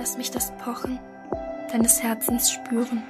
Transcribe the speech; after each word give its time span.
Lass 0.00 0.16
mich 0.16 0.30
das 0.30 0.50
Pochen 0.52 0.98
deines 1.70 2.02
Herzens 2.02 2.50
spüren. 2.50 3.02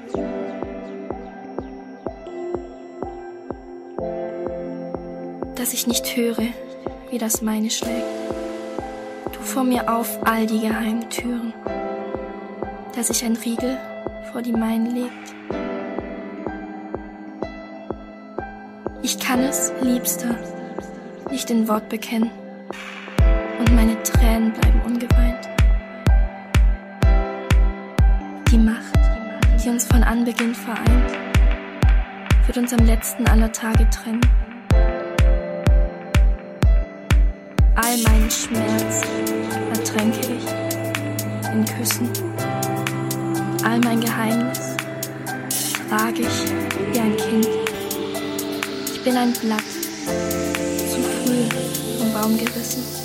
Dass 5.55 5.73
ich 5.73 5.87
nicht 5.87 6.17
höre, 6.17 6.49
wie 7.11 7.19
das 7.19 7.43
meine 7.43 7.71
schlägt. 7.71 7.95
Tu 9.33 9.41
vor 9.41 9.63
mir 9.63 9.89
auf 9.89 10.19
all 10.27 10.49
die 10.49 10.59
geheimen 10.59 11.09
Türen, 11.11 11.55
dass 12.97 13.07
sich 13.07 13.25
ein 13.25 13.37
Riegel 13.37 13.79
vor 14.33 14.43
die 14.43 14.53
meinen 14.53 14.93
legt. 14.93 15.35
Ich 19.05 19.17
kann 19.21 19.39
es, 19.39 19.73
Liebster, 19.81 20.37
nicht 21.31 21.51
in 21.51 21.69
Wort 21.69 21.89
bekennen 21.89 22.33
und 23.61 23.77
meine 23.77 24.03
Anbeginn 30.31 30.55
vereint, 30.55 31.11
wird 32.47 32.57
uns 32.57 32.73
am 32.73 32.87
letzten 32.87 33.27
aller 33.27 33.51
Tage 33.51 33.89
trennen. 33.91 34.21
All 37.75 37.97
meinen 38.05 38.31
Schmerz 38.31 39.03
ertränke 39.75 40.21
ich 40.21 41.53
in 41.53 41.65
Küssen. 41.65 42.09
All 43.65 43.81
mein 43.81 44.01
Geheimnis 44.01 44.77
trage 45.89 46.21
ich 46.21 46.93
wie 46.93 47.01
ein 47.01 47.17
Kind. 47.17 47.49
Ich 48.93 49.03
bin 49.03 49.17
ein 49.17 49.33
Blatt, 49.33 49.65
zu 49.67 51.01
früh 51.03 51.49
vom 51.99 52.13
Baum 52.13 52.39
gerissen. 52.39 53.00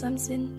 So 0.00 0.06
einsam 0.06 0.18
sind? 0.18 0.49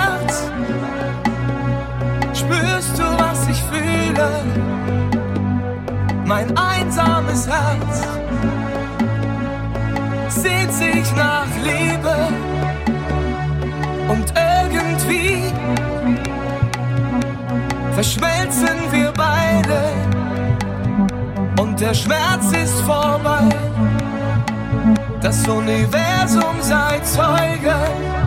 Herz. 0.00 0.50
Spürst 2.32 2.98
du, 2.98 3.04
was 3.18 3.48
ich 3.48 3.62
fühle? 3.64 4.30
Mein 6.24 6.56
einsames 6.56 7.48
Herz 7.48 8.06
sehnt 10.28 10.72
sich 10.72 11.14
nach 11.16 11.46
Liebe 11.62 12.16
und 14.08 14.32
irgendwie 14.34 15.42
verschmelzen 17.94 18.78
wir 18.92 19.12
beide 19.16 19.82
und 21.60 21.80
der 21.80 21.94
Schmerz 21.94 22.52
ist 22.52 22.80
vorbei. 22.82 23.48
Das 25.20 25.46
Universum 25.46 26.56
sei 26.60 27.00
Zeuge. 27.00 28.19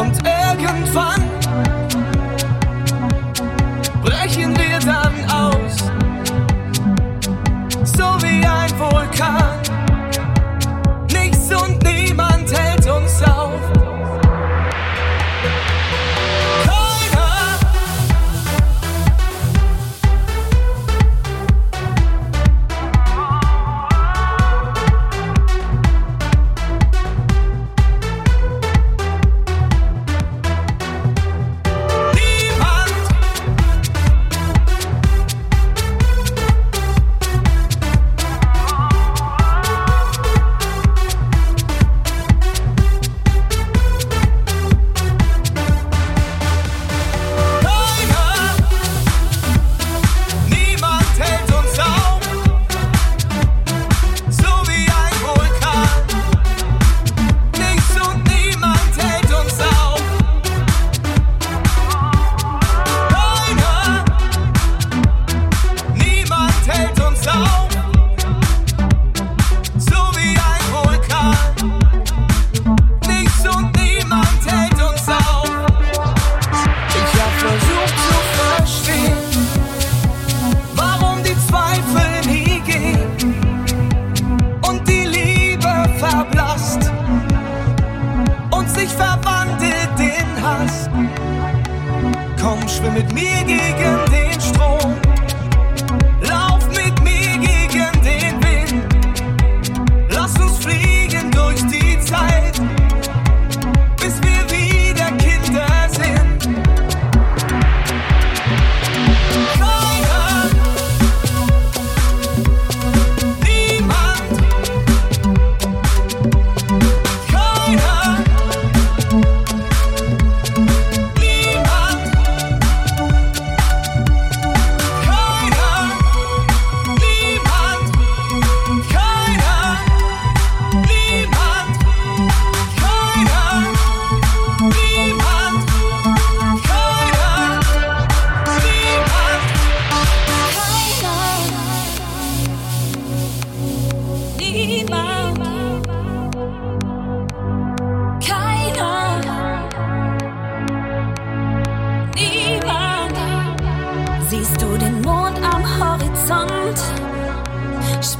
Und 0.00 0.14
irgendwann 0.24 1.22
brechen 4.02 4.56
wir 4.56 4.78
dann 4.78 5.14
aus, 5.30 5.76
so 7.84 8.04
wie 8.22 8.46
ein 8.46 8.78
Vulkan. 8.78 9.59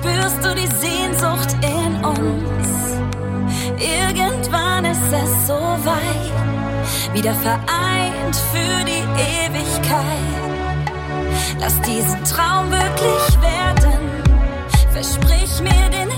spürst 0.01 0.43
du 0.43 0.55
die 0.55 0.67
Sehnsucht 0.67 1.55
in 1.63 2.05
uns. 2.05 2.69
Irgendwann 3.79 4.85
ist 4.87 5.13
es 5.13 5.47
so 5.47 5.61
weit, 5.85 7.15
wieder 7.15 7.35
vereint 7.35 8.37
für 8.53 8.85
die 8.85 9.05
Ewigkeit. 9.45 10.07
Lass 11.59 11.81
diesen 11.83 12.25
Traum 12.25 12.71
wirklich 12.71 13.41
werden, 13.43 14.01
versprich 14.93 15.61
mir 15.61 15.91
den 15.91 16.10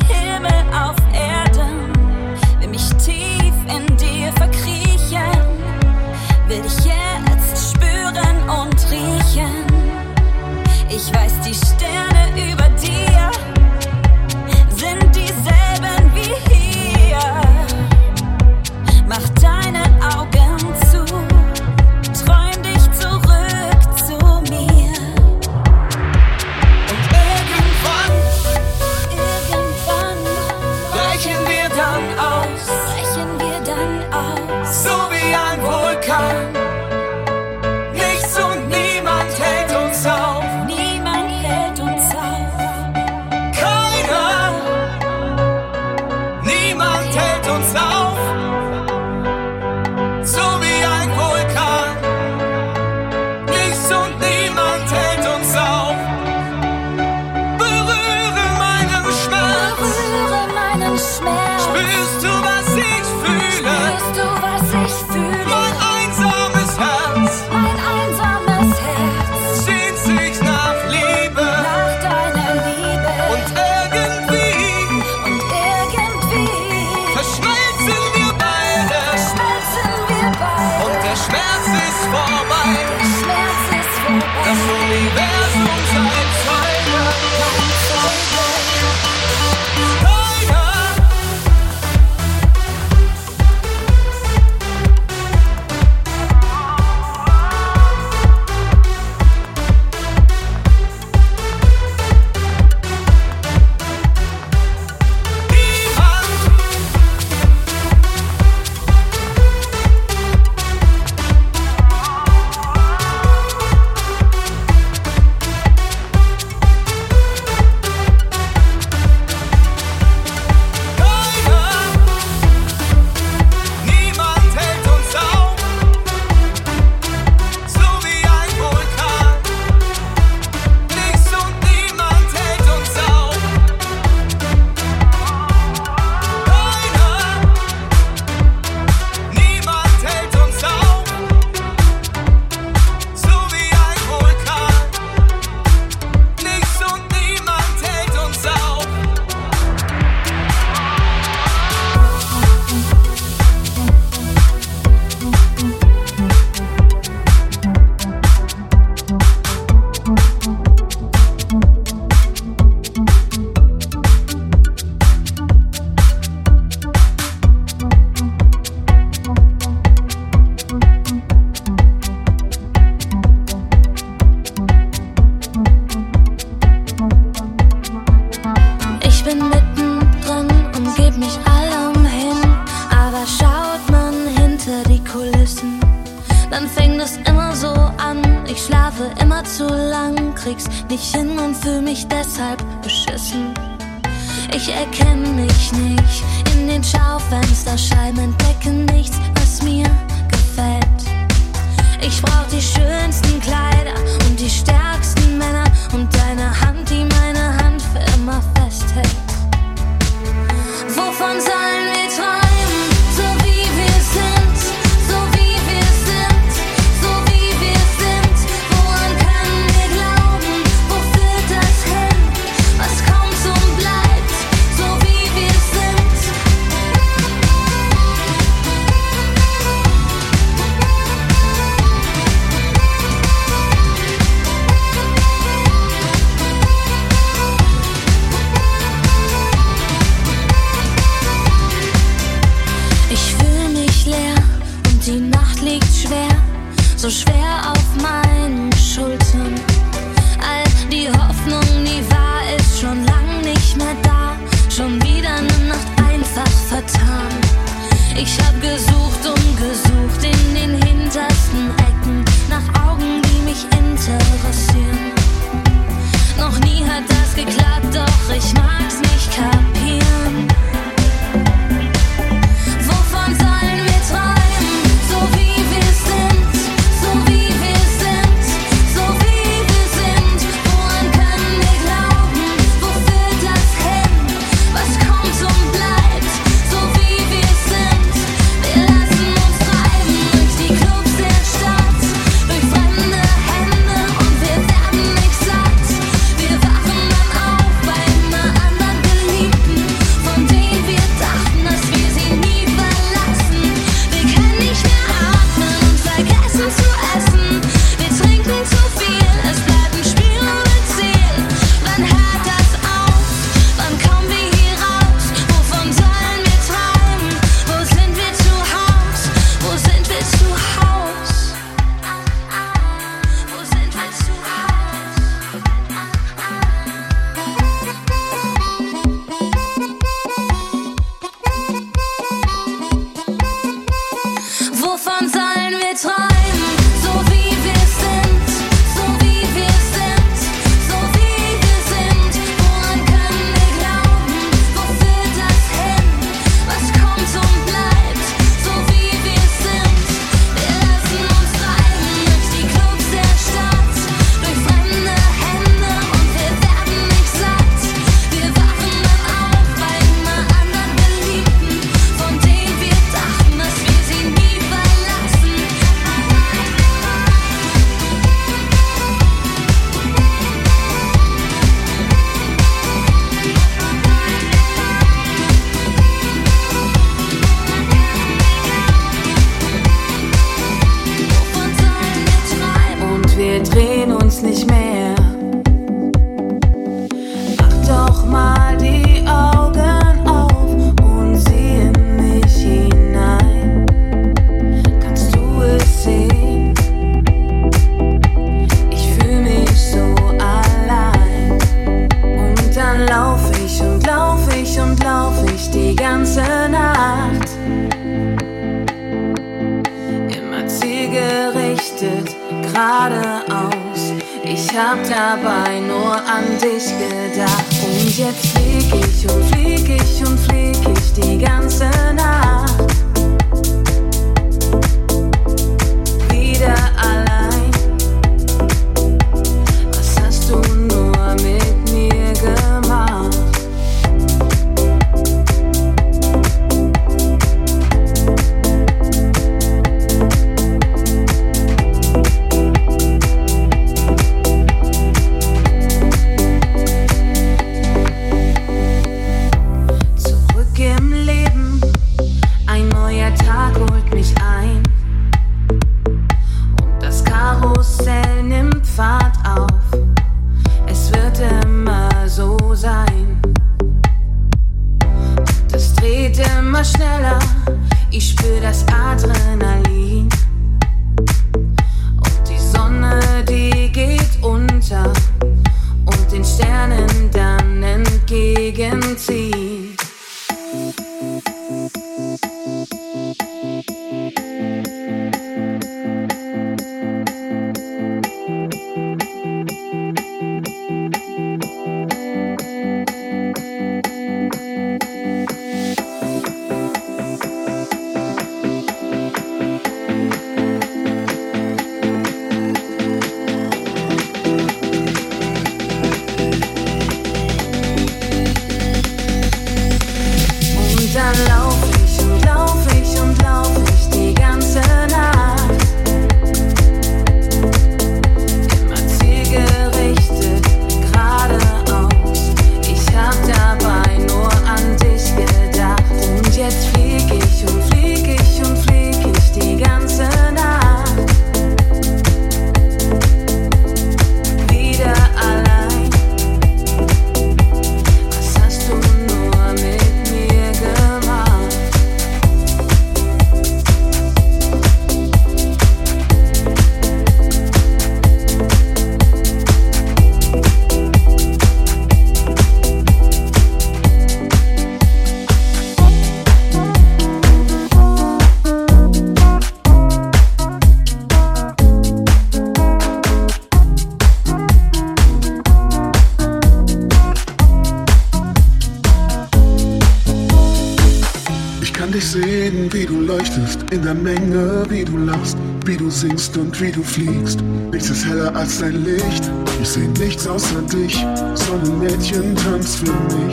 wie 576.82 576.90
du 576.90 577.02
fliegst. 577.02 577.62
Nichts 577.92 578.10
ist 578.10 578.26
heller 578.26 578.54
als 578.56 578.80
dein 578.80 579.04
Licht. 579.04 579.50
Ich 579.80 579.88
seh 579.88 580.08
nichts 580.18 580.46
außer 580.46 580.82
dich. 580.82 581.24
Sonnenmädchen 581.54 582.56
tanzt 582.56 582.98
für 582.98 583.12
mich. 583.12 583.51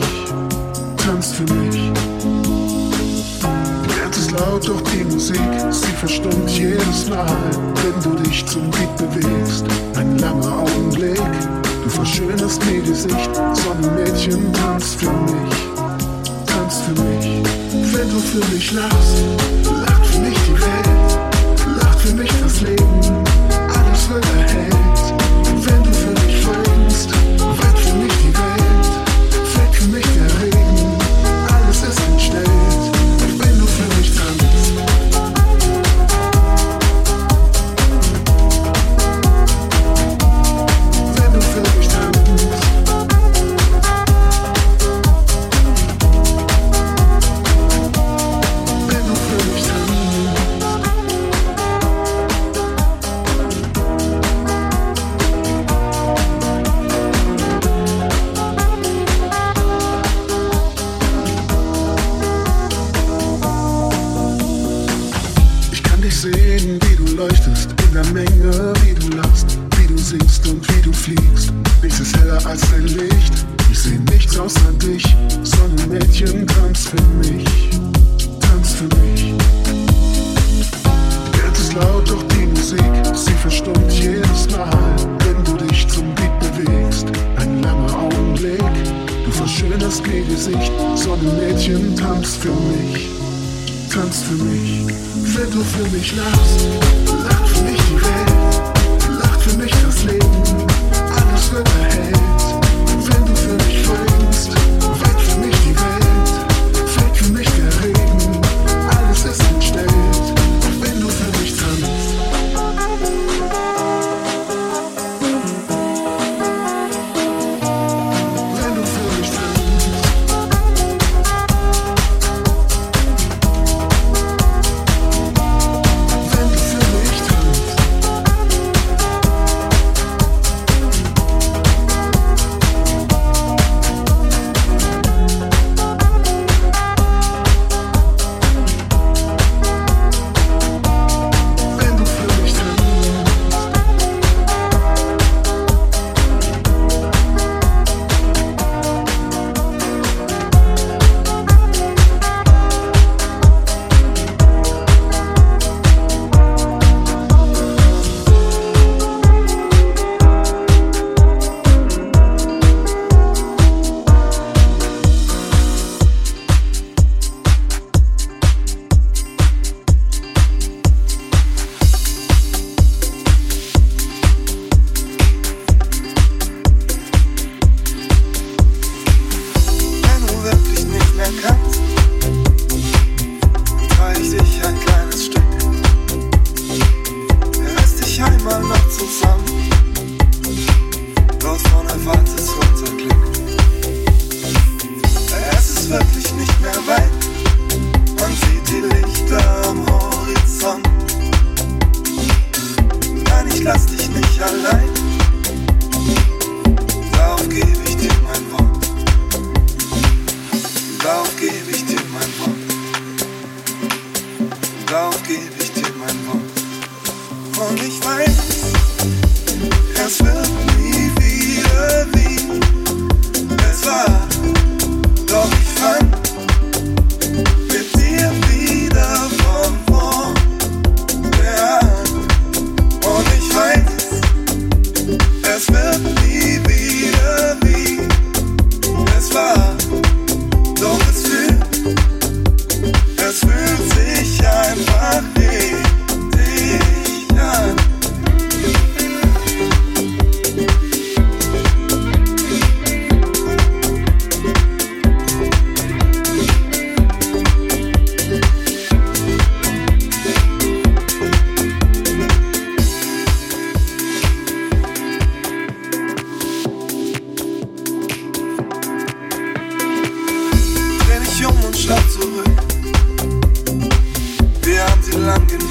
belonging 275.20 275.69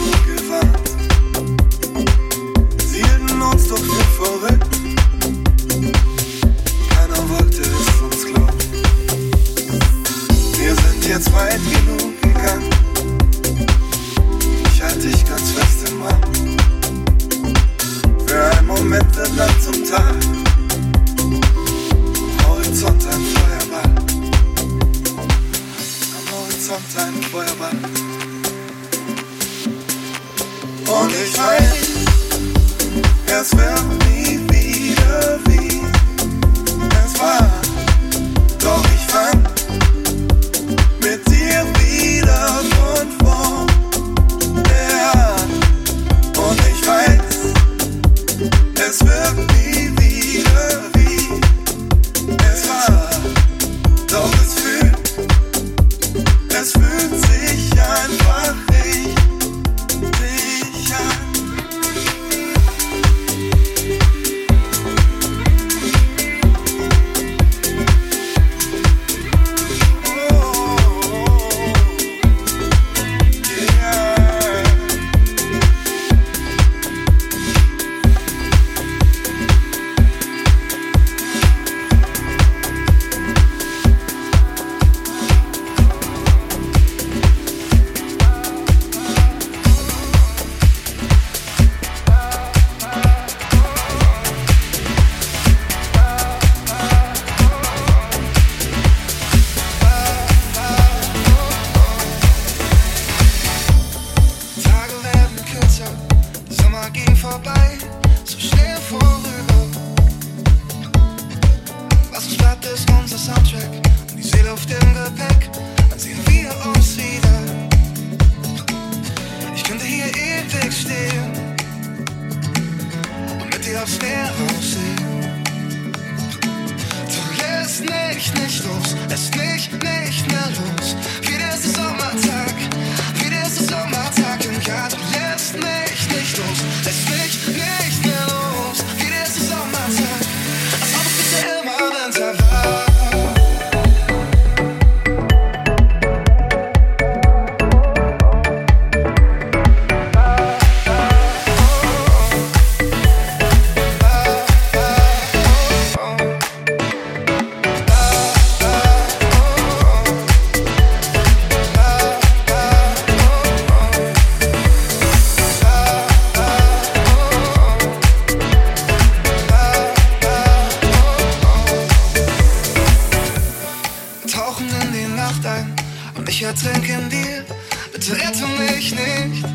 Kraft 175.30 175.46
ein 175.46 175.76
und 176.18 176.28
ich 176.28 176.42
ertrinke 176.42 176.92
in 176.92 177.08
dir. 177.08 177.46
Bitte 177.92 178.14
rette 178.14 178.48
mich 178.48 178.96
nicht. 178.96 179.46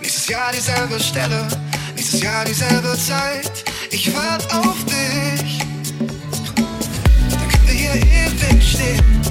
Nächstes 0.00 0.28
Jahr 0.28 0.52
dieselbe 0.52 1.00
Stelle, 1.00 1.48
nächstes 1.96 2.22
Jahr 2.22 2.44
dieselbe 2.44 2.96
Zeit. 2.96 3.64
Ich 3.90 4.14
warte 4.14 4.54
auf 4.56 4.76
dich. 4.84 5.58
Dann 5.98 7.48
können 7.48 7.66
wir 7.66 7.74
hier 7.74 7.94
ewig 7.96 8.70
stehen. 8.70 9.29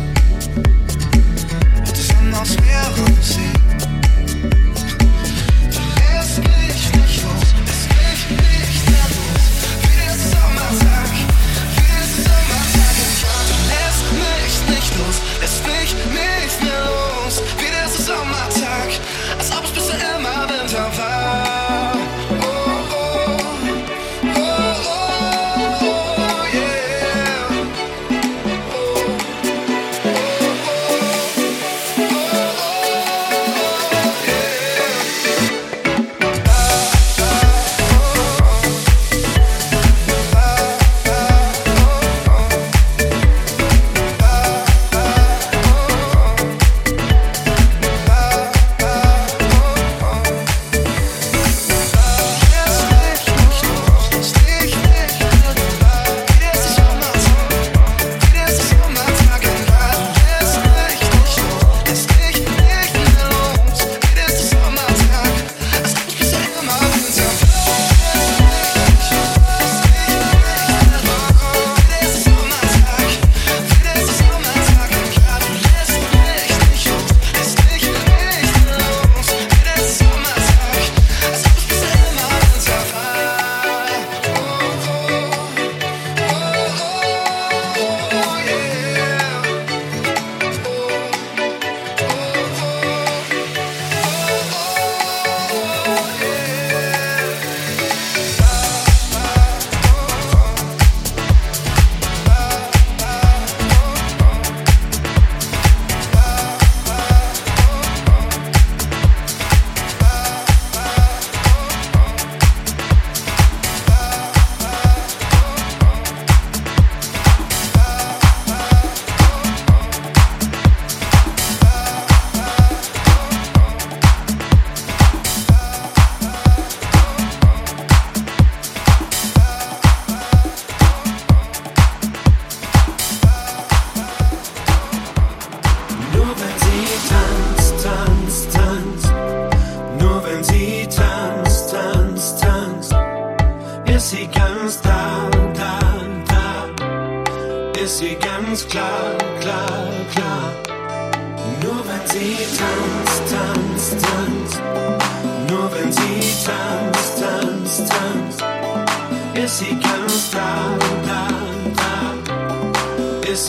ist 16.60 16.63
mir 16.63 16.80
los? 16.80 17.41
Wieder 17.58 17.86
ist 17.86 18.00
es 18.00 18.10
am 18.10 18.34
als 19.38 19.58
ob 19.58 19.63
es 19.65 19.72
bisher 19.72 20.17
immer 20.17 20.48
Winter 20.50 20.89
war. 20.98 21.29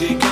music. 0.00 0.29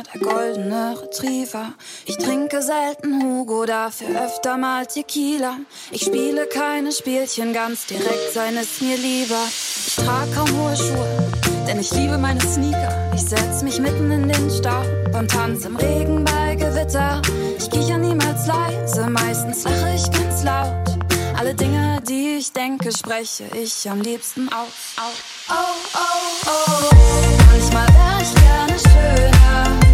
Er 0.00 0.18
der 0.18 0.28
goldene 0.28 0.94
Retriever. 1.02 1.74
Ich 2.06 2.16
trinke 2.16 2.62
selten 2.62 3.22
Hugo, 3.22 3.66
dafür 3.66 4.08
öfter 4.24 4.56
mal 4.56 4.86
Tequila. 4.86 5.56
Ich 5.90 6.02
spiele 6.06 6.46
keine 6.46 6.90
Spielchen, 6.90 7.52
ganz 7.52 7.84
direkt 7.84 8.32
sein 8.32 8.56
ist 8.56 8.80
mir 8.80 8.96
lieber. 8.96 9.42
Ich 9.86 9.96
trage 9.96 10.30
kaum 10.34 10.48
hohe 10.58 10.74
Schuhe, 10.74 11.06
denn 11.68 11.80
ich 11.80 11.90
liebe 11.90 12.16
meine 12.16 12.40
Sneaker. 12.40 13.12
Ich 13.14 13.22
setz 13.22 13.62
mich 13.62 13.78
mitten 13.78 14.10
in 14.10 14.26
den 14.26 14.50
Stau 14.50 14.80
und 15.18 15.30
tanz 15.30 15.66
im 15.66 15.76
Regen 15.76 16.24
bei 16.24 16.54
Gewitter. 16.54 17.20
Ich 17.58 17.70
kicher 17.70 17.98
niemals 17.98 18.46
leise, 18.46 19.06
meistens 19.06 19.64
lache 19.64 19.94
ich 19.94 20.10
ganz 20.10 20.42
laut. 20.44 20.98
Alle 21.38 21.54
Dinge, 21.54 22.00
die 22.08 22.36
ich 22.38 22.52
denke, 22.54 22.90
spreche 22.90 23.44
ich 23.54 23.90
am 23.90 24.00
liebsten 24.00 24.48
aus. 24.48 24.96
aus. 24.96 25.50
Oh, 25.50 25.54
oh, 25.94 26.46
oh. 26.46 26.96
Manchmal 27.50 27.86
wär 27.88 28.22
ich 28.22 28.34
gerne 28.42 28.78
schöner. 28.78 29.89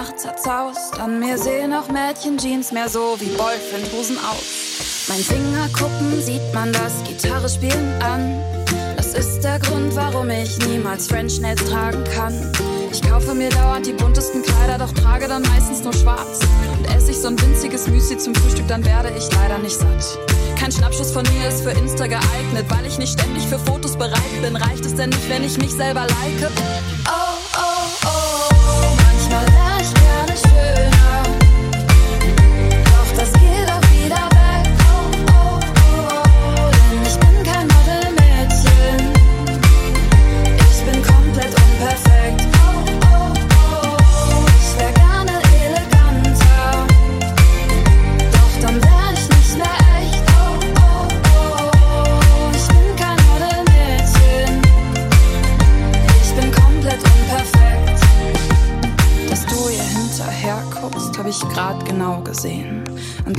Nacht 0.00 0.18
zerzaust. 0.18 0.98
An 0.98 1.20
mir 1.20 1.36
sehen 1.36 1.74
auch 1.74 1.88
Mädchen 1.88 2.38
Jeans 2.38 2.72
mehr 2.72 2.88
so 2.88 3.16
wie 3.20 3.28
Boyfriend-Hosen 3.36 4.16
aus. 4.16 5.06
Mein 5.08 5.18
Fingerkuppen 5.18 6.22
sieht 6.22 6.54
man 6.54 6.72
das 6.72 7.04
Gitarre 7.06 7.50
spielen 7.50 8.00
an. 8.00 8.42
Das 8.96 9.12
ist 9.12 9.42
der 9.42 9.58
Grund, 9.58 9.94
warum 9.94 10.30
ich 10.30 10.56
niemals 10.66 11.06
French 11.06 11.38
Nails 11.42 11.62
tragen 11.66 12.02
kann. 12.14 12.32
Ich 12.90 13.02
kaufe 13.02 13.34
mir 13.34 13.50
dauernd 13.50 13.84
die 13.84 13.92
buntesten 13.92 14.42
Kleider, 14.42 14.78
doch 14.78 14.92
trage 14.92 15.28
dann 15.28 15.42
meistens 15.42 15.84
nur 15.84 15.92
schwarz. 15.92 16.40
Und 16.78 16.96
esse 16.96 17.10
ich 17.10 17.18
so 17.18 17.28
ein 17.28 17.38
winziges 17.38 17.86
Müsli 17.86 18.16
zum 18.16 18.34
Frühstück, 18.34 18.68
dann 18.68 18.82
werde 18.86 19.12
ich 19.18 19.30
leider 19.34 19.58
nicht 19.58 19.76
satt. 19.76 20.18
Kein 20.58 20.72
Schnappschuss 20.72 21.10
von 21.10 21.26
mir 21.34 21.46
ist 21.46 21.60
für 21.60 21.72
Insta 21.72 22.06
geeignet, 22.06 22.64
weil 22.70 22.86
ich 22.86 22.96
nicht 22.96 23.20
ständig 23.20 23.46
für 23.46 23.58
Fotos 23.58 23.98
bereit 23.98 24.40
bin. 24.40 24.56
Reicht 24.56 24.86
es 24.86 24.94
denn 24.94 25.10
nicht, 25.10 25.28
wenn 25.28 25.44
ich 25.44 25.58
mich 25.58 25.72
selber 25.72 26.06
like? 26.06 26.50
Oh, 27.06 27.19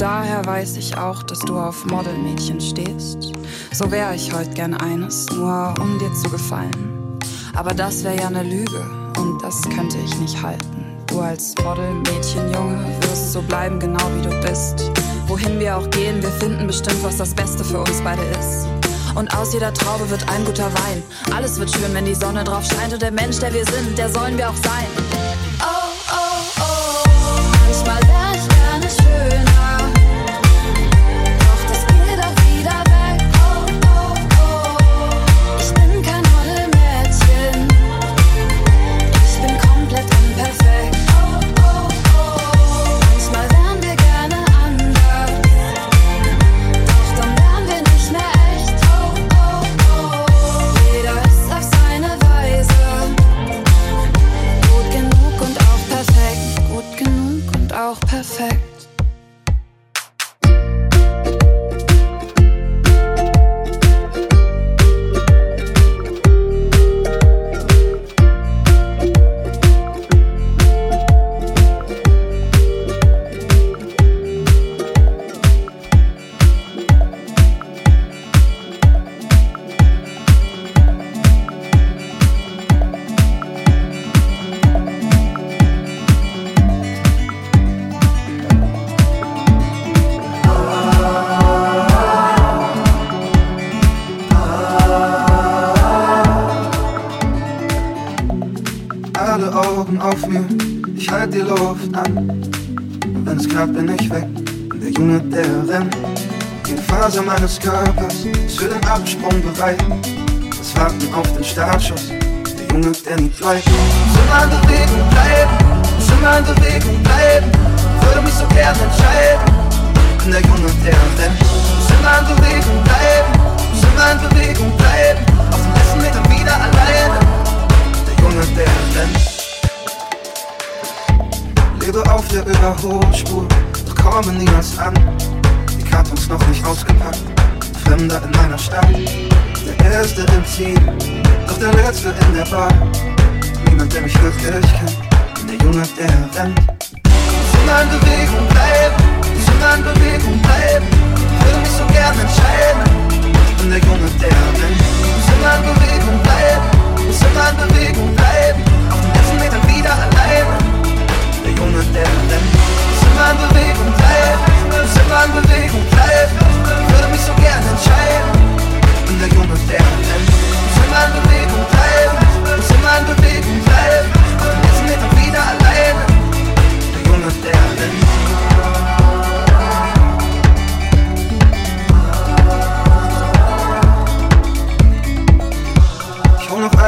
daher 0.02 0.44
weiß 0.46 0.78
ich 0.78 0.98
auch, 0.98 1.22
dass 1.22 1.40
du 1.40 1.60
auf 1.60 1.86
Modelmädchen 1.86 2.60
stehst. 2.60 3.34
So 3.72 3.92
wär 3.92 4.14
ich 4.16 4.34
heut 4.34 4.56
gern 4.56 4.74
eines, 4.74 5.28
nur 5.30 5.74
um 5.80 6.00
dir 6.00 6.12
zu 6.14 6.30
gefallen. 6.30 7.20
Aber 7.56 7.74
das 7.74 8.04
wär 8.04 8.16
ja 8.16 8.30
ne 8.30 8.42
Lüge 8.42 8.84
und 9.18 9.44
das 9.44 9.62
könnte 9.62 9.98
ich 10.04 10.18
nicht 10.20 10.42
halten. 10.42 10.86
Du 11.06 11.20
als 11.20 11.54
Modelmädchenjunge 11.64 12.84
wirst 13.02 13.34
so 13.34 13.42
bleiben, 13.44 13.80
genau 13.80 14.10
wie 14.16 14.28
du 14.28 14.42
bist. 14.42 14.92
Wohin 15.28 15.60
wir 15.60 15.78
auch 15.78 15.90
gehen, 15.92 16.22
wir 16.22 16.32
finden 16.32 16.66
bestimmt, 16.66 17.04
was 17.04 17.18
das 17.18 17.36
Beste 17.36 17.64
für 17.64 17.80
uns 17.80 18.02
beide 18.02 18.24
ist. 18.40 18.68
Und 19.14 19.36
aus 19.36 19.54
jeder 19.54 19.74
Traube 19.74 20.10
wird 20.10 20.28
ein 20.30 20.44
guter 20.46 20.74
Wein. 20.74 21.04
Alles 21.36 21.60
wird 21.60 21.70
schön, 21.70 21.94
wenn 21.94 22.06
die 22.06 22.16
Sonne 22.16 22.44
drauf 22.44 22.66
scheint. 22.66 22.94
Und 22.94 23.02
der 23.02 23.12
Mensch, 23.12 23.38
der 23.40 23.54
wir 23.54 23.66
sind, 23.66 23.98
der 23.98 24.10
sollen 24.10 24.38
wir 24.38 24.50
auch 24.50 24.56
sein. 24.56 25.31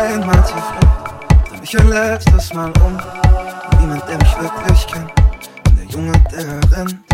Einmal 0.03 0.45
zu 0.45 0.53
früh. 0.53 1.49
Dreh 1.49 1.59
mich 1.59 1.79
ein 1.79 1.87
letztes 1.89 2.53
Mal 2.53 2.71
um. 2.85 2.99
Niemand, 3.79 4.07
der 4.07 4.17
mich 4.17 4.41
wirklich 4.41 4.87
kennt. 4.87 5.11
Der 5.77 5.85
Junge, 5.85 6.11
der 6.31 6.77
rennt. 6.77 7.12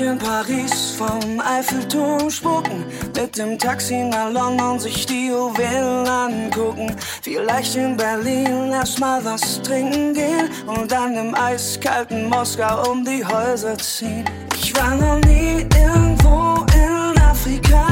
In 0.00 0.18
Paris 0.18 0.94
vom 0.96 1.38
Eiffelturm 1.38 2.30
spucken, 2.30 2.84
mit 3.14 3.36
dem 3.36 3.58
Taxi 3.58 4.02
nach 4.02 4.32
London 4.32 4.80
sich 4.80 5.04
die 5.04 5.26
Juwelen 5.28 6.08
angucken. 6.08 6.96
Vielleicht 7.20 7.76
in 7.76 7.96
Berlin 7.96 8.72
erstmal 8.72 9.22
was 9.22 9.60
trinken 9.60 10.14
gehen 10.14 10.48
und 10.66 10.90
dann 10.90 11.14
im 11.14 11.34
eiskalten 11.34 12.28
Moskau 12.30 12.90
um 12.90 13.04
die 13.04 13.22
Häuser 13.24 13.76
ziehen. 13.76 14.24
Ich 14.56 14.74
war 14.74 14.96
noch 14.96 15.20
nie 15.26 15.66
irgendwo 15.76 16.64
in 16.74 17.20
Afrika, 17.20 17.86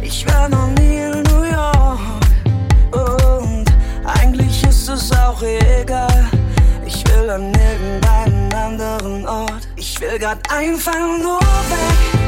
ich 0.00 0.24
war 0.32 0.48
noch 0.48 0.68
nie 0.78 0.96
in 0.96 1.22
New 1.24 1.42
York 1.42 2.00
und 2.92 3.64
eigentlich 4.04 4.62
ist 4.62 4.88
es 4.88 5.10
auch 5.12 5.42
egal. 5.42 6.41
Will 7.22 7.30
an 7.30 7.52
irgendeinen 7.54 8.52
anderen 8.52 9.28
Ort. 9.28 9.68
Ich 9.76 10.00
will 10.00 10.18
grad 10.18 10.38
einfach 10.50 11.18
nur 11.22 11.38
weg, 11.38 12.21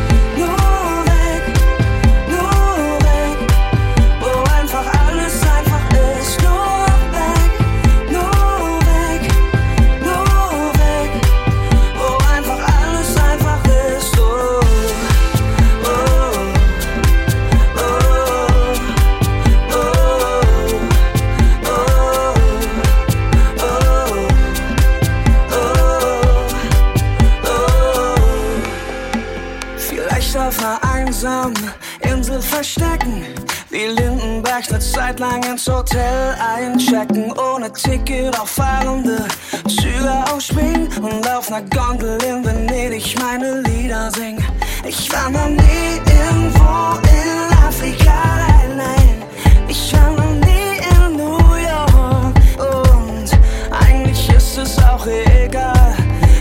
verstecken. 33.05 33.25
Wie 33.71 33.87
Lindenberg 33.87 34.69
eine 34.69 34.79
Zeit 34.79 35.21
lang 35.21 35.43
ins 35.45 35.67
Hotel 35.67 36.37
einchecken. 36.39 37.33
Ohne 37.33 37.73
Ticket 37.73 38.39
auf 38.39 38.51
fahrende 38.51 39.27
Züge 39.69 40.25
aufspringen. 40.33 40.89
Und 40.99 41.29
auf 41.29 41.51
einer 41.51 41.67
Gondel 41.69 42.23
in 42.25 42.45
Venedig 42.45 43.17
meine 43.21 43.61
Lieder 43.63 44.11
singen. 44.11 44.45
Ich 44.87 45.11
war 45.13 45.31
noch 45.31 45.49
nie 45.49 46.01
irgendwo 46.07 46.99
in 47.09 47.67
Afrika, 47.67 48.13
nein, 48.47 48.77
nein. 48.77 49.23
Ich 49.69 49.93
war 49.95 50.11
noch 50.11 50.31
nie 50.47 50.79
in 50.91 51.17
New 51.17 51.55
York. 51.57 52.35
Und 52.59 53.31
eigentlich 53.73 54.29
ist 54.29 54.59
es 54.59 54.79
auch 54.79 55.07
egal. 55.07 55.95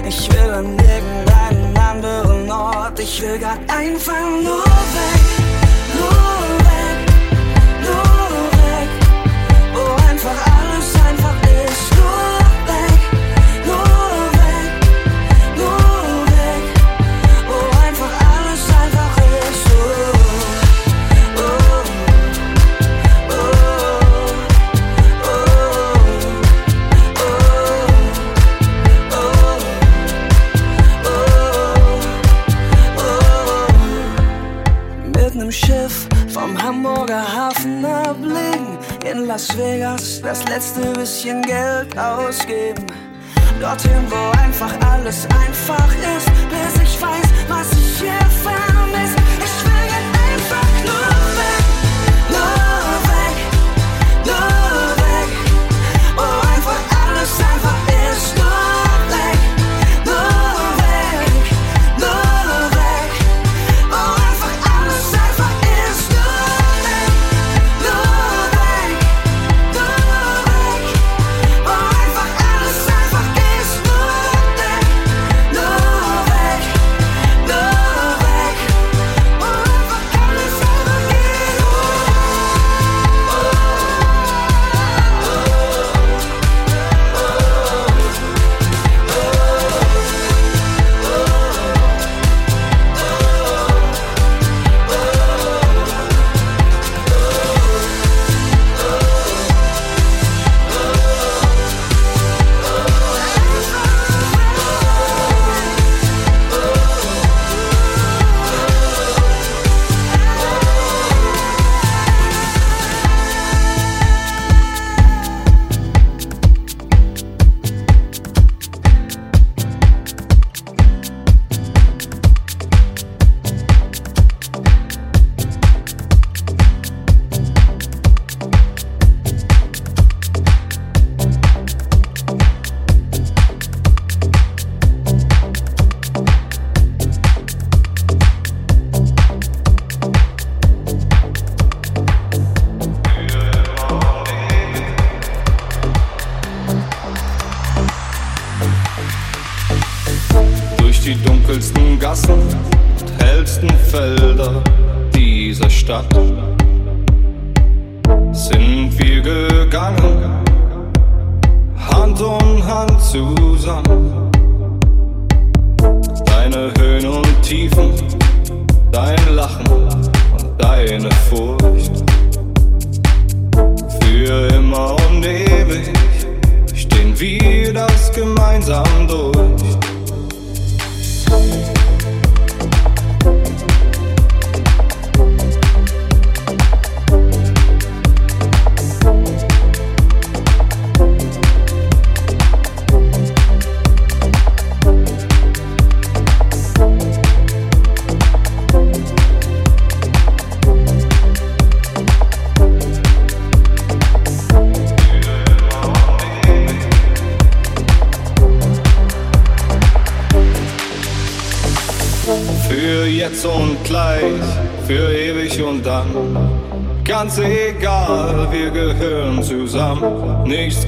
Ich 0.07 0.29
will 0.31 0.51
an 0.51 0.77
irgendeinen 0.77 1.77
anderen 1.77 2.51
Ort. 2.51 2.99
Ich 2.99 3.21
will 3.21 3.39
grad 3.39 3.59
einfach 3.69 4.13
nur 4.43 4.63
weg, 4.63 5.42
In 39.13 39.27
Las 39.27 39.55
Vegas 39.55 40.21
das 40.21 40.43
letzte 40.49 40.81
bisschen 40.93 41.43
Geld 41.43 41.95
ausgeben. 41.95 42.87
Dorthin, 43.61 44.09
wo 44.09 44.31
einfach 44.39 44.73
alles 44.91 45.27
einfach 45.47 45.87
ist, 46.17 46.31
bis 46.49 46.81
ich 46.81 46.99
weiß, 46.99 47.29
was 47.47 47.71
ich 47.73 47.99
hier 47.99 48.19
vermisse. 48.41 48.72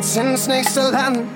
Geht's 0.00 0.16
ins 0.16 0.46
nächste 0.46 0.80
Land. 0.80 1.18
Und 1.18 1.28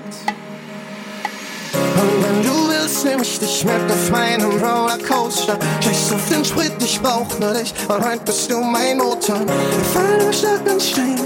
wenn 2.23 2.41
du 2.41 2.67
willst, 2.67 3.05
nehm 3.05 3.21
ich 3.21 3.37
dich 3.37 3.63
mit 3.63 3.91
auf 3.91 4.09
meinem 4.09 4.57
Rollercoaster. 4.57 5.59
Scheiß 5.81 6.13
auf 6.13 6.29
den 6.29 6.43
Sprit, 6.43 6.71
ich 6.79 6.99
brauch 6.99 7.27
nur 7.39 7.53
dich. 7.53 7.75
Und 7.87 8.03
heute 8.03 8.23
bist 8.25 8.49
du 8.49 8.59
mein 8.61 8.97
Motor. 8.97 9.41
Wir 9.41 9.85
fallen 9.93 10.19
über 10.19 10.33
Stock 10.33 10.61
und 10.67 10.81
Stein. 10.81 11.19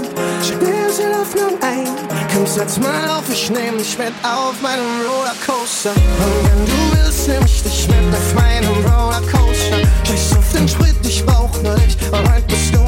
Schick 0.46 0.60
mir 0.60 0.90
sie 0.90 1.06
Hoffnung 1.18 1.58
ein. 1.62 1.88
Komm, 2.34 2.46
setz 2.46 2.76
mal 2.76 3.08
auf, 3.08 3.24
ich 3.32 3.48
nehm 3.48 3.78
dich 3.78 3.96
mit 3.96 4.12
auf 4.22 4.60
meinem 4.60 5.00
Rollercoaster. 5.08 5.92
Und 5.92 6.44
wenn 6.44 6.66
du 6.66 6.92
willst, 6.92 7.26
nehm 7.26 7.42
ich 7.46 7.62
dich 7.62 7.88
mit 7.88 8.14
auf 8.14 8.34
meinem 8.34 8.84
Rollercoaster. 8.84 9.78
Scheiß 10.04 10.36
auf 10.36 10.52
den 10.52 10.68
Sprit, 10.68 10.96
ich 11.04 11.24
brauch 11.24 11.62
nur 11.62 11.74
dich. 11.76 11.96
Und 12.12 12.30
heute 12.34 12.44
bist 12.48 12.74
du 12.74 12.80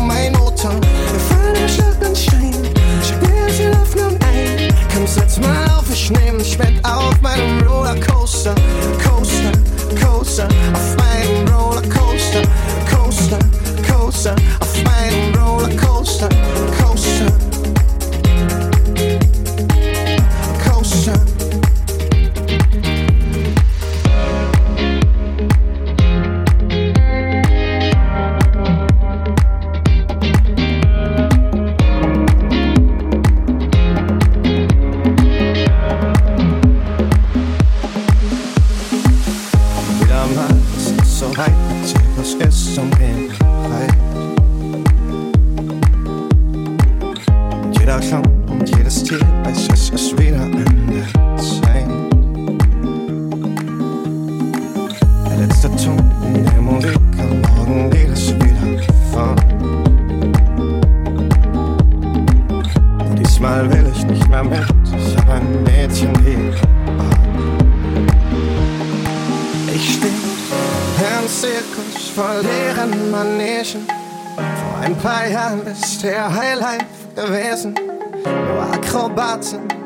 mal 6.12 6.20
auf, 6.20 6.22
ich 6.24 6.24
nehm 6.24 6.38
dich 6.38 6.58
mit 6.58 6.84
auf 6.84 7.20
meinem 7.20 7.61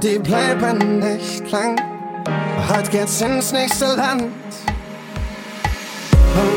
die 0.07 0.19
bleiben 0.21 1.01
nicht 1.01 1.51
lang. 1.51 1.77
Heute 2.69 2.89
geht's 2.91 3.21
ins 3.21 3.51
nächste 3.51 3.87
Land. 3.87 4.23
Und 4.23 4.31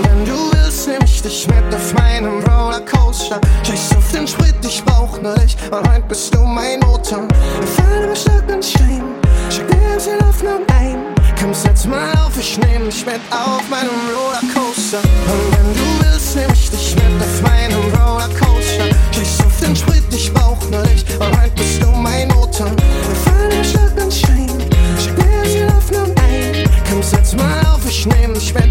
wenn 0.03 0.23
du 0.25 0.51
willst, 0.51 0.87
nehm 0.87 0.99
ich 1.03 1.19
dich 1.21 1.47
mit 1.47 1.73
auf 1.73 1.93
meinem 1.95 2.43
Rollercoaster. 2.43 3.41
Scheiß 3.63 3.95
auf 3.97 4.11
den 4.11 4.27
Sprit, 4.27 4.53
ich 4.61 4.85
brauch 4.85 5.19
nur 5.21 5.33
dich. 5.35 5.57
Und 5.71 5.89
heute 5.89 6.03
bist 6.07 6.35
du 6.35 6.43
mein 6.43 6.79
Motor. 6.81 7.27
Wir 7.59 7.67
fallen 7.67 8.03
über 8.03 8.15
Stock 8.15 8.43
und 8.53 8.63
Stein. 8.63 9.03
Schick 9.49 9.67
dir 9.67 9.99
sie 9.99 10.11
Hoffnung 10.27 10.61
ein. 10.79 10.99
Komm, 11.39 11.53
setz 11.53 11.85
mal 11.85 12.11
auf, 12.23 12.37
ich 12.39 12.57
nehm 12.59 12.85
dich 12.85 13.05
mit 13.05 13.21
auf 13.31 13.67
meinem 13.67 13.89
Rollercoaster. 14.13 14.99
Und 14.99 15.51
wenn 15.53 15.73
du 15.73 16.05
willst, 16.05 16.35
nehm 16.35 16.51
ich 16.53 16.69
dich 16.69 16.95
mit 16.95 17.19
auf 17.19 17.41
meinem 17.41 17.83
Rollercoaster. 17.95 18.89
Scheiß 19.11 19.39
auf 19.43 19.59
den 19.59 19.75
Sprit, 19.75 20.03
ich 20.11 20.31
brauch 20.33 20.69
nur 20.69 20.83
dich. 20.83 21.03
Und 21.19 21.38
auf, 28.11 28.37
ich 28.37 28.53
nehm 28.53 28.68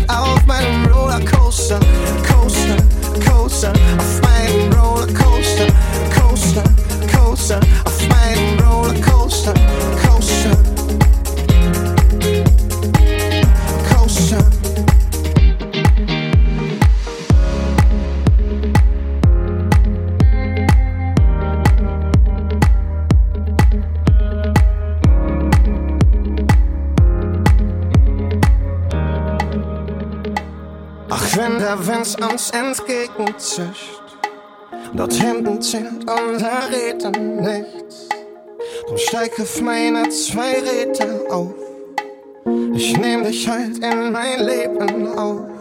entgegenzischt, 33.19 34.03
dort 34.95 35.13
hinten 35.13 35.61
zählt 35.61 36.09
unser 36.09 36.71
Rädern 36.71 37.37
nichts, 37.37 38.09
dann 38.89 38.99
steig 38.99 39.39
auf 39.41 39.61
meine 39.61 40.09
zwei 40.09 40.55
Räder 40.61 41.35
auf. 41.35 41.55
Ich 42.75 42.97
nehm 42.97 43.25
dich 43.25 43.49
halt 43.49 43.79
in 43.79 44.13
mein 44.13 44.41
Leben 44.41 45.19
auf. 45.19 45.58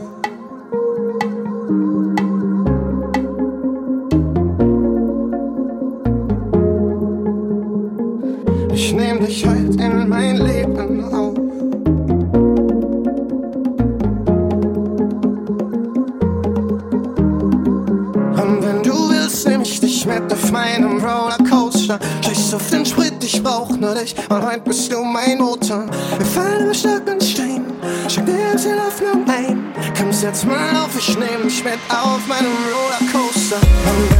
Und 24.29 24.45
heute 24.45 24.59
bist 24.59 24.91
du 24.91 25.01
mein 25.03 25.37
Motor. 25.37 25.85
Wir 26.17 26.25
fallen 26.25 26.65
über 26.65 26.73
Stock 26.73 27.07
und 27.09 27.23
Stein. 27.23 27.65
Schick 28.09 28.25
dir 28.25 28.57
sie 28.57 28.73
Hoffnung 28.73 29.25
ein. 29.27 29.73
Komm, 29.97 30.11
setz 30.11 30.43
mal 30.43 30.75
auf, 30.75 30.89
ich 30.97 31.17
nehm 31.17 31.43
dich 31.43 31.63
mit 31.63 31.79
auf 31.89 32.27
meinem 32.27 32.51
Rollercoaster. 32.73 34.16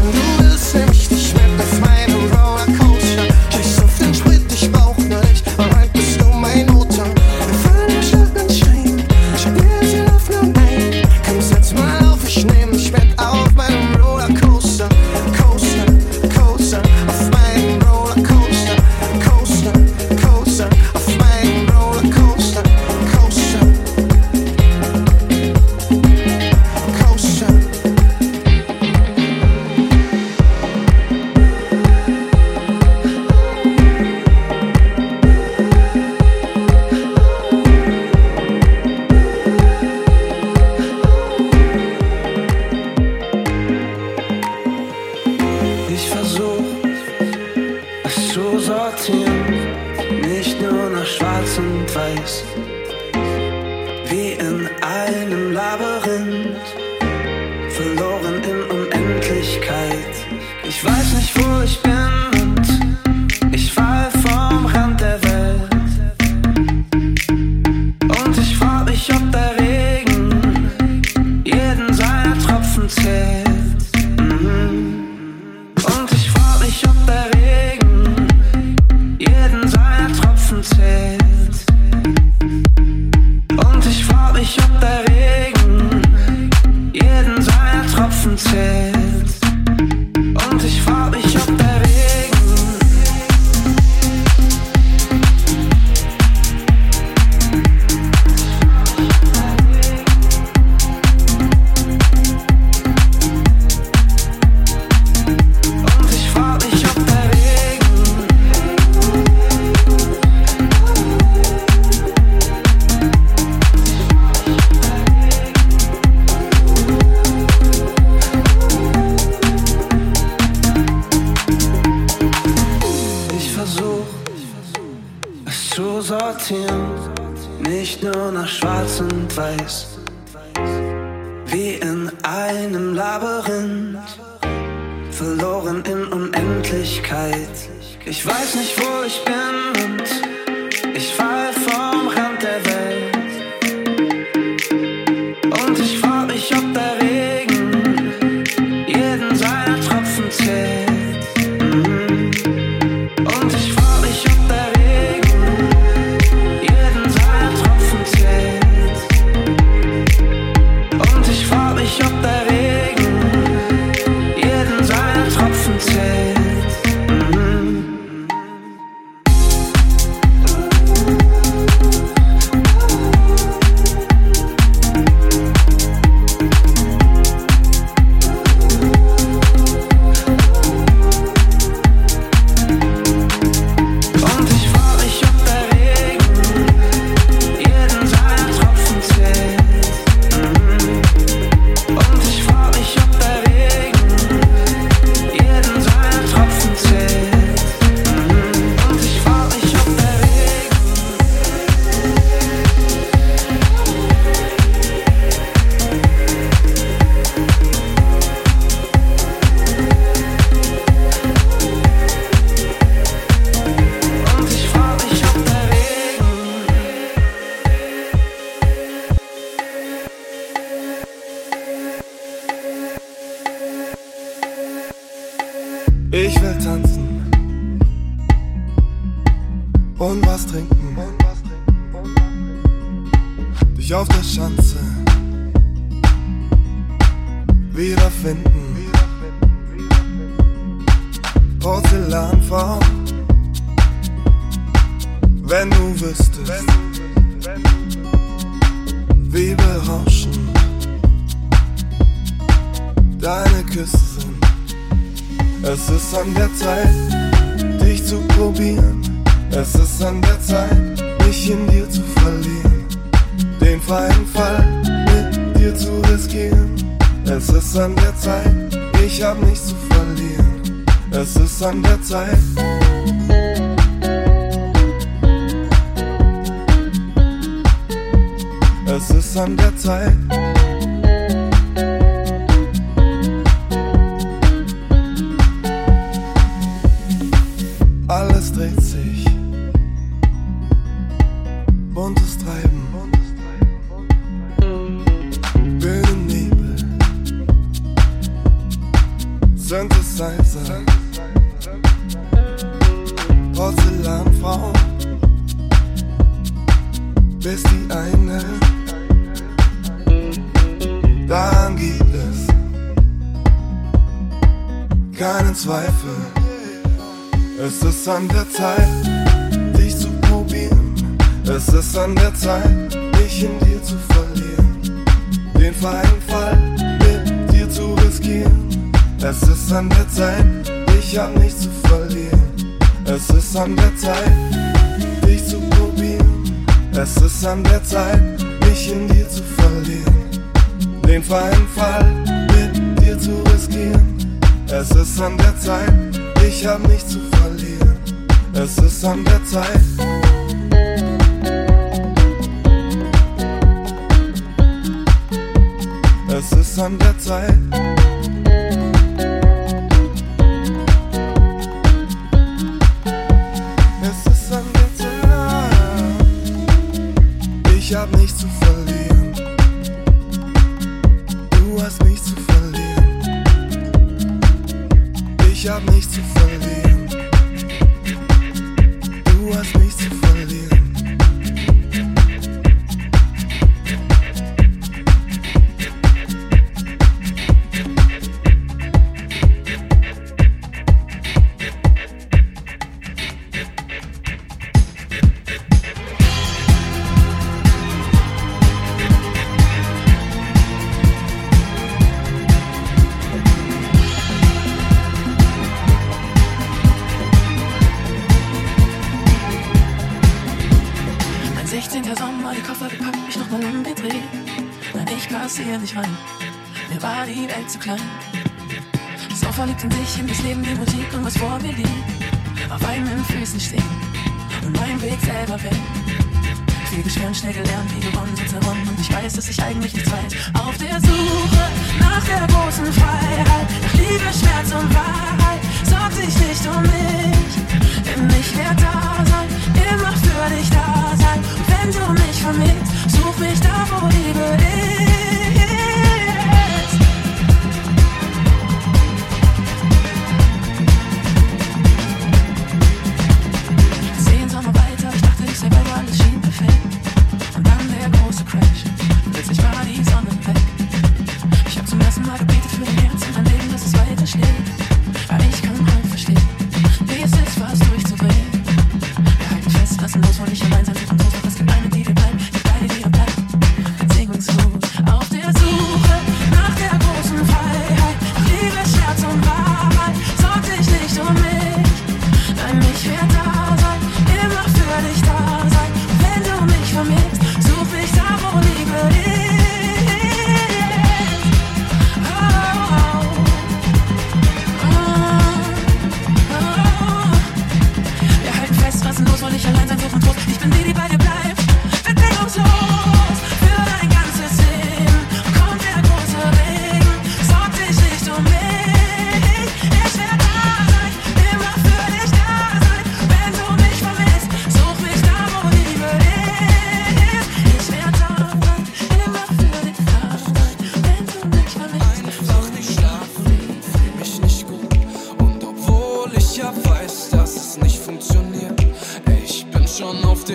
An 356.79 356.99
der 356.99 357.17
Zeit. 357.17 357.86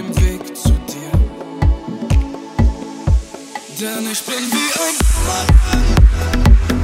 dem 0.03 0.17
Weg 0.23 0.57
zu 0.57 0.71
dir. 0.71 1.13
Denn 3.81 4.11
ich 4.11 4.23
bin 4.25 4.35
wie 4.35 4.71
ein 4.81 4.97
Mann. 5.27 6.82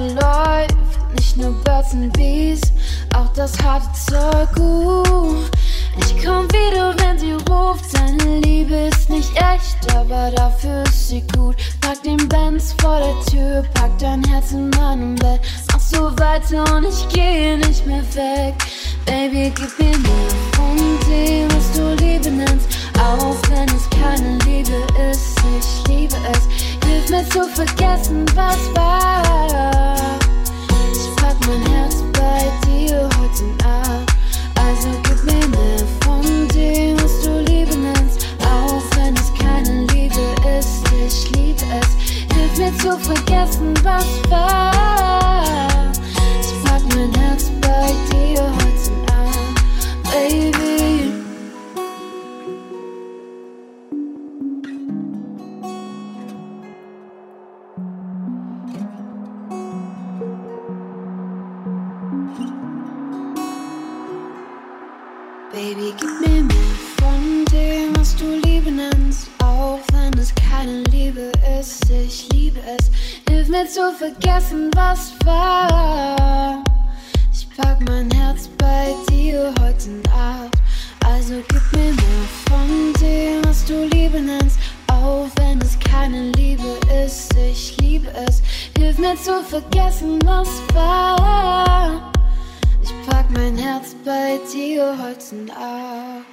Hase 0.00 0.14
läuft 0.14 1.14
Nicht 1.14 1.36
nur 1.36 1.52
Birds 1.64 1.92
and 1.92 2.12
Bees, 2.12 2.60
auch 3.14 3.32
das 3.34 3.58
harte 3.62 3.88
Zeug 4.08 4.56
uh. 4.58 5.34
Ich 5.98 6.24
komm 6.24 6.46
wieder, 6.50 6.94
wenn 6.98 7.18
sie 7.18 7.32
ruft 7.32 7.90
Seine 7.90 8.40
Liebe 8.40 8.74
ist 8.74 9.10
nicht 9.10 9.30
echt, 9.36 9.94
aber 9.94 10.30
dafür 10.30 10.84
ist 10.84 11.08
sie 11.08 11.22
gut 11.34 11.56
Pack 11.80 12.02
den 12.02 12.28
Benz 12.28 12.74
vor 12.80 12.98
der 12.98 13.32
Tür, 13.32 13.64
pack 13.74 13.90
dein 13.98 14.24
Herz 14.24 14.52
in 14.52 14.70
meinem 14.70 15.16
Bett 15.16 15.40
Mach 15.72 15.80
so 15.80 16.12
weiter 16.18 16.64
und 16.76 16.86
ich 16.86 17.08
gehe 17.08 17.58
nicht 17.58 17.86
mehr 17.86 18.04
weg 18.14 18.54
Baby, 19.06 19.52
gib 19.54 19.78
mir 19.78 19.98
mehr 19.98 20.30
von 20.52 20.76
dem, 21.08 21.48
was 21.50 21.72
du 21.72 21.94
Liebe 22.04 22.30
nennst. 22.30 22.68
Auch 22.98 23.36
wenn 23.50 23.68
es 23.68 23.88
keine 23.90 24.38
Liebe 24.44 24.84
ist, 25.10 25.36
ich 25.58 25.88
liebe 25.88 26.16
es. 26.30 26.59
Hilf 27.00 27.10
mir 27.10 27.28
zu 27.30 27.48
vergessen, 27.54 28.26
was 28.34 28.58
war. 28.74 30.18
Ich 30.92 31.16
pack 31.16 31.36
mein 31.46 31.62
Herz 31.72 32.04
bei 32.12 32.52
dir 32.66 33.08
heute 33.18 33.44
ab. 33.64 34.06
Also 34.56 34.88
gib 35.04 35.24
mir 35.24 35.48
mehr 35.48 35.78
von 36.04 36.48
dem, 36.48 37.02
was 37.02 37.22
du 37.22 37.40
Liebe 37.40 37.74
nennst. 37.74 38.26
Auch 38.40 38.82
wenn 38.96 39.14
es 39.14 39.32
keine 39.38 39.86
Liebe 39.92 40.20
ist, 40.58 40.84
ich 40.92 41.30
liebe 41.30 41.62
es. 41.80 42.36
Hilf 42.36 42.58
mir 42.58 42.76
zu 42.78 42.98
vergessen, 42.98 43.72
was 43.82 44.06
war. 44.30 45.90
Ich 46.42 46.64
pack 46.64 46.82
mein 46.94 47.14
Herz 47.14 47.50
bei 47.62 47.94
dir 48.12 48.42
heute 48.42 48.92
ab, 49.10 50.12
Baby. 50.12 50.59
Was 68.60 68.66
du 68.66 68.70
Liebe 68.70 68.70
nennst. 68.70 69.28
Auch 69.42 69.80
wenn 69.92 70.12
es 70.18 70.32
keine 70.34 70.82
Liebe 70.84 71.32
ist, 71.58 71.88
ich 71.90 72.28
liebe 72.32 72.60
es. 72.60 72.90
Hilf 73.28 73.48
mir 73.48 73.66
zu 73.66 73.92
vergessen, 73.92 74.70
was 74.74 75.12
war. 75.24 76.62
Ich 77.32 77.48
pack 77.56 77.80
mein 77.86 78.10
Herz 78.10 78.48
bei 78.58 78.94
dir 79.10 79.52
heute 79.60 80.02
ab. 80.12 80.50
Also 81.04 81.34
gib 81.48 81.72
mir 81.72 81.92
mehr 81.92 82.28
von 82.48 82.92
dem, 83.00 83.44
was 83.44 83.64
du 83.64 83.86
Liebe 83.86 84.20
nennst. 84.20 84.58
Auch 84.88 85.28
wenn 85.36 85.60
es 85.60 85.78
keine 85.78 86.30
Liebe 86.32 86.78
ist, 87.04 87.34
ich 87.34 87.76
liebe 87.78 88.08
es. 88.26 88.42
Hilf 88.76 88.98
mir 88.98 89.16
zu 89.16 89.42
vergessen, 89.42 90.18
was 90.24 90.48
war. 90.74 92.12
Ich 92.82 92.92
pack 93.08 93.30
mein 93.30 93.56
Herz 93.56 93.94
bei 94.04 94.38
dir 94.52 94.96
heute 95.02 95.52
ab. 95.54 96.29